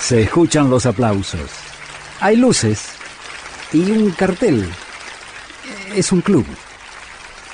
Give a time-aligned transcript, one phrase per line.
[0.00, 1.50] Se escuchan los aplausos.
[2.20, 2.88] Hay luces
[3.72, 4.68] y un cartel.
[5.94, 6.46] Es un club.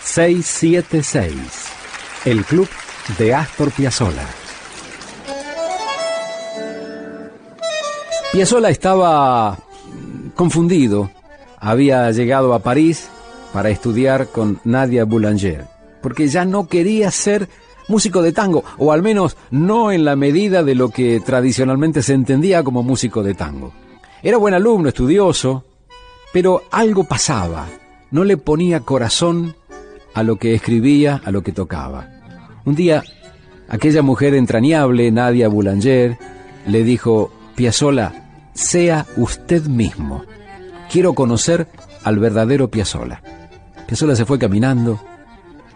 [0.02, 1.34] 676.
[2.24, 2.68] El club
[3.18, 4.26] de Astor Piazzolla.
[8.32, 9.58] Piazzolla estaba
[10.34, 11.10] confundido.
[11.58, 13.08] Había llegado a París
[13.52, 15.66] para estudiar con Nadia Boulanger,
[16.02, 17.48] porque ya no quería ser
[17.88, 22.14] músico de tango, o al menos no en la medida de lo que tradicionalmente se
[22.14, 23.72] entendía como músico de tango.
[24.22, 25.64] Era buen alumno, estudioso,
[26.32, 27.66] pero algo pasaba,
[28.10, 29.54] no le ponía corazón
[30.14, 32.08] a lo que escribía, a lo que tocaba.
[32.64, 33.02] Un día,
[33.68, 36.16] aquella mujer entrañable, Nadia Boulanger,
[36.66, 40.24] le dijo, Piazzola, sea usted mismo.
[40.90, 41.68] Quiero conocer
[42.04, 43.22] al verdadero Piazzola.
[43.86, 45.00] Piazzola se fue caminando,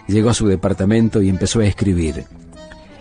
[0.08, 2.24] llegó a su departamento y empezó a escribir.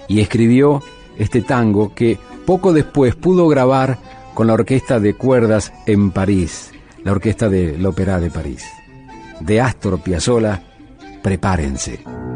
[0.08, 0.84] Y escribió
[1.18, 3.98] este tango que poco después pudo grabar
[4.34, 6.72] con la orquesta de cuerdas en París,
[7.04, 8.64] la orquesta de l'Opéra de París.
[9.40, 10.62] De Astor Piazzolla,
[11.24, 12.27] prepárense.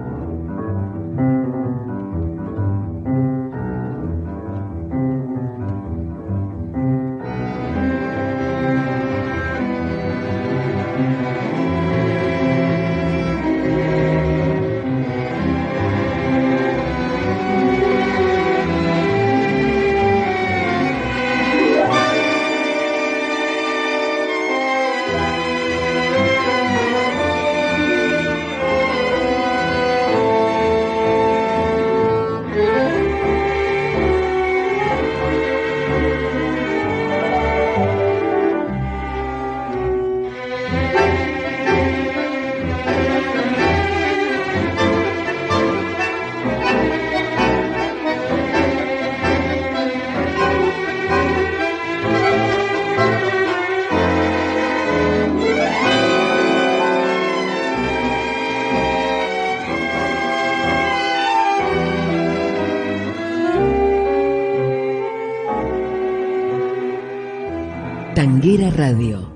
[68.13, 69.30] Tanguera Radio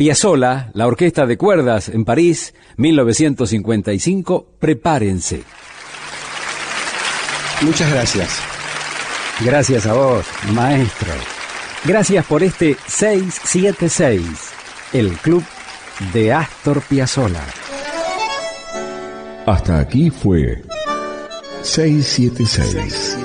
[0.00, 5.42] Piazzolla, la orquesta de cuerdas en París, 1955, prepárense.
[7.62, 8.28] Muchas gracias.
[9.40, 11.12] Gracias a vos, maestro.
[11.84, 14.22] Gracias por este 676,
[14.92, 15.42] el club
[16.12, 17.44] de Astor Piazzolla.
[19.46, 20.62] Hasta aquí fue
[21.62, 23.18] 676,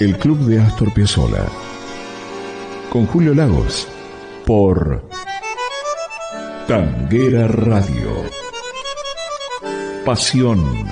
[0.00, 1.46] el club de Astor Piazzolla.
[2.90, 3.88] Con Julio Lagos,
[4.46, 5.08] por
[6.66, 8.24] Tanguera Radio.
[10.04, 10.86] Pasión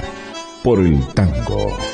[0.63, 1.92] por el tango.